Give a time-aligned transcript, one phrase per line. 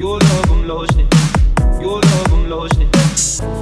[0.00, 1.14] Your love umleuchtet,
[1.78, 2.88] your love umleuchtet,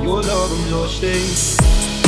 [0.04, 2.07] your love umleuchtet.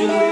[0.00, 0.29] you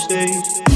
[0.00, 0.69] stage.